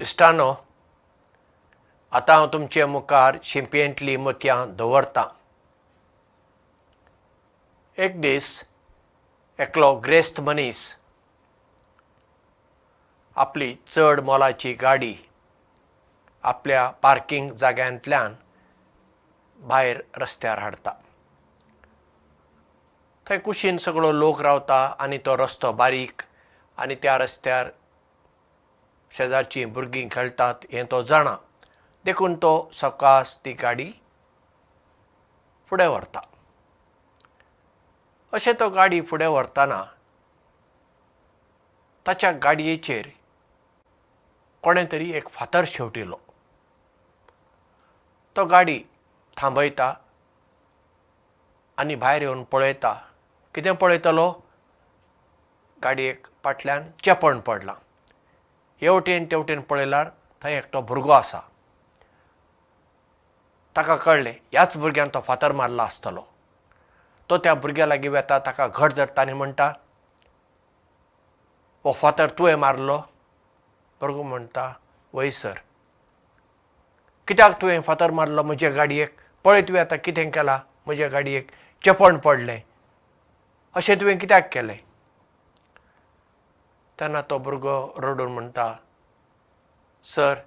[0.00, 0.52] इश्टानो
[2.12, 5.24] आतां हांव तुमचे मुखार शिंपयेंतलीं मतयां दवरतां।
[7.98, 8.46] एक दीस
[9.58, 10.82] एकलो ग्रेस्त मनीस
[13.36, 15.14] आपली चड मोलाची गाडी
[16.44, 18.34] आपल्या पार्किंग जाग्यांतल्यान
[19.60, 20.92] भायर रस्त्यार हाडटा।
[23.26, 26.22] थंय कुशीन सगळो लोक रावता आनी तो रस्तो बारीक
[26.78, 27.70] आनी त्या रस्त्यार
[29.12, 31.36] शेजारचीं भुरगीं खेळटात हें तो जाणा.
[32.04, 33.90] देखून तो सवकास ती गाडी
[35.70, 36.20] फुडें व्हरता.
[38.32, 39.82] अशें तो गाडी फुडें व्हरतना
[42.06, 43.08] ताच्या गाडयेचेर
[44.62, 46.16] कोणें तरी एक फातर शेवटिलो.
[48.36, 48.80] तो गाडी
[49.36, 49.92] थांबयता
[51.78, 52.92] आनी भायर येवन पळयता.
[53.54, 54.32] कितें पळयतलो?
[55.82, 57.74] गाडयेक फाटल्यान चेपण पडलां
[58.82, 60.08] हेवटेन तेवटेन पळयल्यार
[60.42, 61.40] थंय एकटो भुरगो आसा.
[63.76, 66.22] ताका कळ्ळें ह्याच भुरग्यान तो फातर मारला आसतलो.
[67.30, 69.72] तो त्या भुरग्या लागीं वेता ताका घट धरता आनी म्हणटा
[71.84, 72.98] हो फातर तुवें मारलो.
[74.00, 74.72] भुरगो म्हणटा
[75.14, 75.58] वय सर
[77.28, 79.14] कित्याक तुवें फातर मारलो म्हजे गाडयेक?
[79.44, 80.58] पळय तुवें आतां कितें केलां?
[80.86, 81.50] म्हज्या गाडयेक
[81.84, 82.60] चेपण पडलें.
[83.76, 84.76] अशें तुवें कित्याक केलें
[86.98, 88.72] तेन्ना तो भुरगो रडून म्हणटा
[90.04, 90.38] सर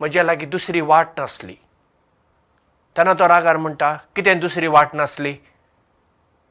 [0.00, 1.54] म्हज्या लागीं दुसरी वाट नासली.
[2.96, 5.34] तेन्ना तो रागार म्हणटा कितें दुसरी वाट नासली?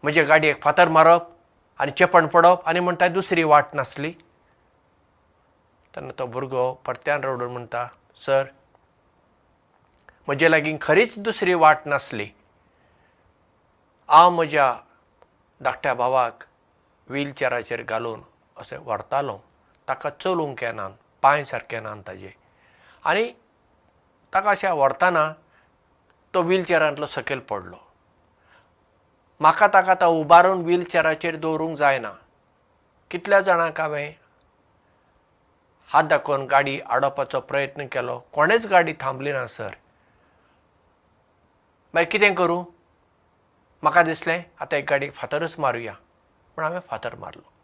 [0.03, 1.29] म्हजे गाडयेक फातर मारप
[1.79, 4.11] आनी चेपण पडप आनी म्हणटा दुसरी वाट नासली.
[5.95, 7.87] तेन्ना तो भुरगो परत्यान रडून म्हणटा
[8.25, 8.45] सर
[10.27, 12.27] म्हजे लागीं खरीच दुसरी वाट नासली.
[14.09, 14.73] हांव म्हज्या
[15.61, 16.43] धाकट्या भावाक
[17.09, 18.21] व्हीलचॅराचेर घालून
[18.57, 19.37] अशें व्हरतालो.
[19.87, 20.87] ताका चलूंक येना
[21.21, 22.33] पांय सारके ना ताजे.
[23.05, 23.25] आनी
[24.33, 25.31] ताका अशें व्हरतना
[26.33, 27.77] तो व्हीलचॅरांतलो सकयल पडलो.
[29.41, 32.11] म्हाका ताका तो उबारून व्हीलचॅराचेर दवरूंक जायना.
[33.11, 34.13] कितल्या जाणांक हांवें
[35.93, 38.19] हात दाखोवन गाडी आडोवपाचो प्रयत्न केलो?
[38.33, 39.75] कोणेच गाडी थांबली ना सर.
[41.93, 42.63] मागीर कितें करूं?
[43.83, 45.93] म्हाका दिसलें आतां एक गाडयेक फातरच मारुया.
[46.55, 47.54] पूण हांवें फातर मारलो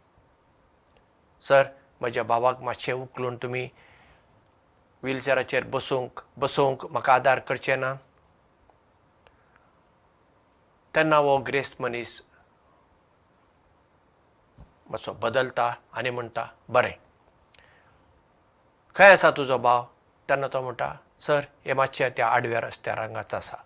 [1.42, 1.66] सर
[2.00, 3.68] म्हज्या भावाक मातशें उखलून तुमी
[5.02, 7.94] व्हीलचॅराचेर बसूंक बसोवंक म्हाका आदार करचे ना?
[10.94, 12.20] तेन्ना हो ग्रेस्त मनीस
[14.90, 16.92] मातसो बदलता आनी म्हणटा बरें.
[18.96, 19.84] खंय आसा तुजो भाव?
[20.28, 23.56] तेन्ना तो म्हणटा सर हे मातशें त्या आडव्या रस्त्यार हांगाच आसा.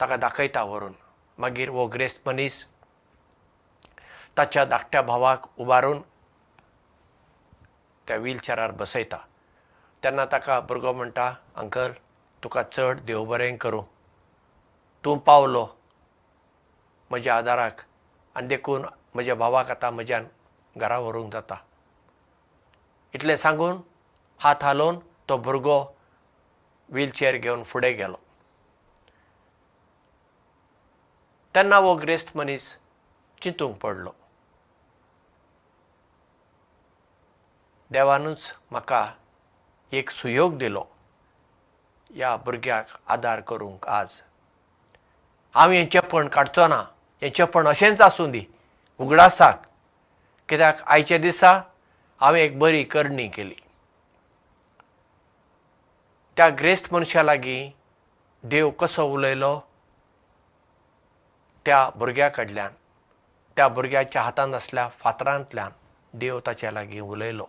[0.00, 0.92] ताका दाखयता व्हरून
[1.38, 2.71] मागीर हो ग्रेस्त मनीस
[4.36, 6.00] ताच्या धाकट्या भावाक उबारून
[8.06, 9.16] त्या व्हीलचॅरार बसयता.
[10.02, 11.92] तेन्ना ताका भुरगो म्हणटा अंकल
[12.42, 13.82] तुका चड देव बरें करूं.
[15.04, 15.66] तूं पावलो
[17.10, 17.80] म्हज्या आदाराक
[18.36, 18.84] आनी देखून
[19.14, 20.26] म्हज्या भावाक आतां म्हज्यान
[20.76, 21.56] घरा व्हरूंक जाता.
[23.14, 23.80] इतलें सांगून
[24.40, 24.98] हात हालोवन
[25.28, 25.78] तो भुरगो
[26.88, 28.16] व्हीलचॅर घेवन फुडें गेलो.
[31.54, 32.76] तेन्ना हो ग्रेस्त मनीस
[33.42, 34.10] चिंतूंक पडलो
[37.92, 39.00] देवानूच म्हाका
[39.92, 40.82] एक सुयोग दिलो
[42.10, 44.10] ह्या भुरग्याक आदार करूंक आज.
[45.54, 46.80] हांव हें चेपण काडचो ना
[47.22, 48.44] हें चेपण अशेंच आसूं दी
[49.00, 49.66] उगडासाक.
[50.48, 51.52] कित्याक आयच्या दिसा
[52.20, 53.54] हांवें एक बरी करणी केली.
[56.36, 57.70] त्या ग्रेस्त मनशा लागीं
[58.44, 59.58] देव कसो उलयलो?
[61.66, 62.72] त्या भुरग्या कडल्यान
[63.56, 65.72] त्या भुरग्याच्या हातांत आसल्या फातरांतल्यान
[66.14, 67.46] देव ताच्या लागीं उलयलो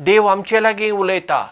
[0.00, 1.46] देव आमचे लागीं उलयता.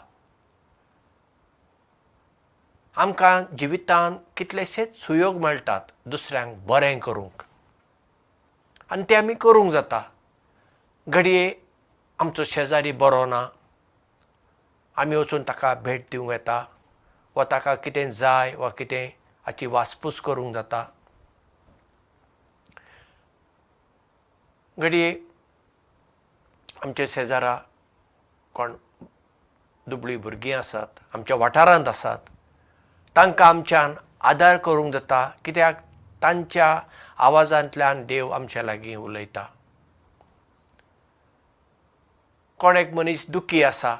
[2.96, 7.42] आमकां जिवितांत कितलेशेच सुयोग मेळटात दुसऱ्यांक बरें करूंक.
[8.90, 10.02] आनी तें आमी करूंक जाता.
[11.06, 11.52] घडये
[12.18, 13.46] आमचो शेजारी बरो ना.
[14.96, 16.64] आमी वचून ताका भेट दिवंक येता
[17.36, 19.08] वा ताका कितें जाय वा कितें
[19.46, 20.84] हाची वासपूस करूंक जाता.
[24.78, 25.10] घडये
[26.82, 27.58] आमचे शेजारा
[28.60, 28.72] कोण
[29.86, 32.30] दुबळी भुरगीं आसात आमच्या वाठारांत आसात
[33.16, 33.94] तांकां आमच्यान
[34.30, 35.80] आदार करूंक जाता कित्याक
[36.22, 36.80] तांच्या
[37.26, 39.44] आवाजांतल्यान देव आमच्या लागीं उलयता.
[42.60, 43.94] कोण एक मनीस दुखी आसा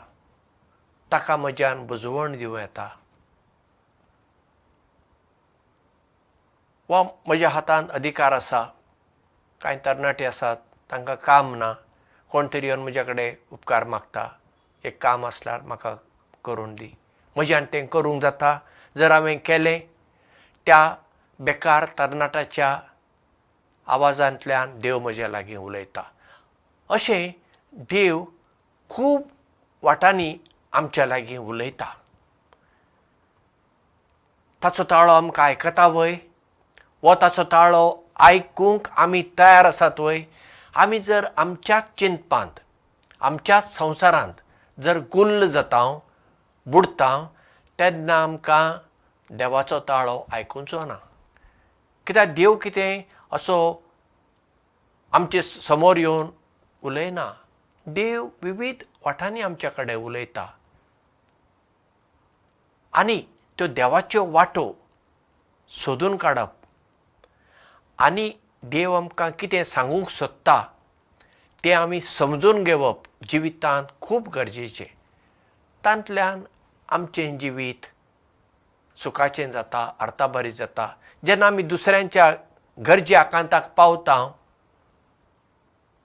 [1.13, 2.89] ताका म्हज्यान बुजवण दिवं येता.
[6.89, 8.63] वा म्हज्या हातांत अधिकार आसा
[9.63, 10.57] कांय तरणाटे आसात
[10.91, 11.73] तांकां काम ना
[12.31, 14.29] कोण तरी येवन म्हज्या कडेन उपकार मागता
[14.85, 15.95] एक काम आसल्यार म्हाका
[16.45, 16.97] करून दी.
[17.37, 18.59] म्हज्यान तें करूंक जाता.
[18.97, 19.81] जर हांवें केलें
[20.67, 20.95] त्या
[21.41, 22.79] बेकार तरणाट्याच्या
[23.87, 26.03] आवाजांतल्यान देव म्हज्या लागीं उलयता.
[26.89, 27.31] अशें
[27.73, 28.25] देव
[28.89, 29.23] खूब
[29.83, 30.35] वाटांनी
[30.73, 31.93] आमच्या लागीं उलयता.
[34.63, 36.17] ताचो ताळो आमकां आयकता वय.
[37.03, 40.23] वो ताचो ताळो आयकूंक आमी तयार आसात वय.
[40.75, 42.61] आमी जर आमच्याच चिंतपांत
[43.21, 44.35] आमच्याच संवसारांत
[44.83, 45.83] जर गुल्ल जाता
[46.67, 47.11] बुडता
[47.79, 50.99] तेन्ना आमकां देवाचो ताळो आयकुचो ना
[52.07, 53.59] कित्याक देव कितें असो
[55.13, 56.27] आमचे समोर येवन
[56.83, 57.33] उलयना.
[57.87, 60.47] देव विविध वाटांनी आमच्या कडेन उलयता.
[62.93, 63.17] आनी
[63.59, 64.73] त्यो देवाच्यो वाटो
[65.69, 66.51] सोदून काडप.
[67.99, 68.31] आनी
[68.63, 70.63] देव आमकां कितें सांगूंक सोदता
[71.65, 74.85] तें आमी समजून घेवप जिवितांत खूब गरजेचें.
[75.85, 76.43] तांतल्यान
[76.89, 77.87] आमचें जिवीत
[78.97, 80.89] सुखाचें जाता अर्थाबरी जाता.
[81.27, 82.35] जेन्ना आमी दुसऱ्यांच्या
[82.79, 84.17] गरजे आकांताक पावता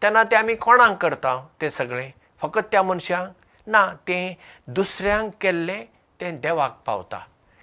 [0.02, 2.12] तेन्ना तें आमी कोणाक करता तें सगळें.
[2.42, 4.34] फकत त्या मनशाक ना तें
[4.68, 5.84] दुसऱ्यांक केल्लें
[6.22, 7.20] तें देवाक पावता.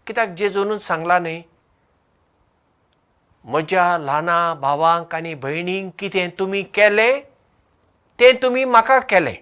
[0.06, 1.42] कित्याक जेजून सांगलां न्ही
[3.44, 7.20] म्हज्या ल्हाना भावांक आनी भयणींक कितें तुमी केलें
[8.18, 9.36] तें तुमी म्हाका केलें.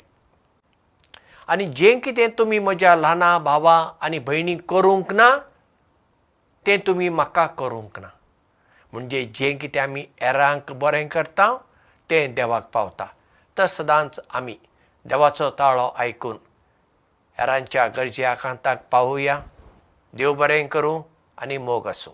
[1.48, 5.28] आनी जें कितें तुमी म्हज्या ल्हाना भावा आनी भयणीक करूंक ना
[6.66, 8.08] तें तुमी म्हाका करूंक ना.
[8.92, 11.52] म्हणजे जें कितें आमी हेरांक बरें करता
[12.10, 13.06] तें देवाक पावता.
[13.56, 14.56] तर सदांच आमी
[15.08, 16.36] देवाचो ताळो आयकून
[17.38, 19.40] हेरांच्या गरजे आकांताक पावुया.
[20.14, 21.00] देव बरें करूं
[21.42, 22.12] आनी मोग आसूं